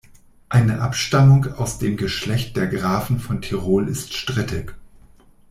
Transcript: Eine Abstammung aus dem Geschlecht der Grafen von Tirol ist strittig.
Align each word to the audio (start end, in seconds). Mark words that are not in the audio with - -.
Eine 0.49 0.81
Abstammung 0.81 1.53
aus 1.57 1.77
dem 1.77 1.95
Geschlecht 1.95 2.57
der 2.57 2.65
Grafen 2.65 3.19
von 3.19 3.39
Tirol 3.39 3.87
ist 3.87 4.15
strittig. 4.15 4.73